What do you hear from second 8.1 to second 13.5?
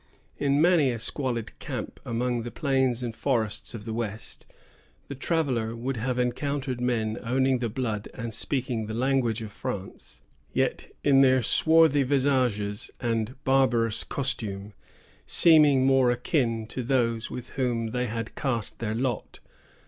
and speaking the language of France, yet, in their swarthy visages and